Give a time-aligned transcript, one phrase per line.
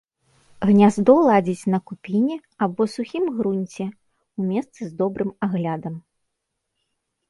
[0.69, 3.85] Гняздо ладзіць на купіне або сухім грунце,
[4.41, 5.95] у месцы з добрым аглядам.